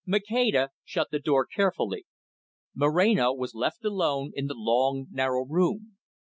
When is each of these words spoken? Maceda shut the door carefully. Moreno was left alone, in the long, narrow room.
Maceda 0.07 0.69
shut 0.83 1.11
the 1.11 1.19
door 1.19 1.45
carefully. 1.45 2.07
Moreno 2.73 3.33
was 3.33 3.53
left 3.53 3.85
alone, 3.85 4.31
in 4.33 4.47
the 4.47 4.55
long, 4.55 5.05
narrow 5.11 5.45
room. 5.45 5.95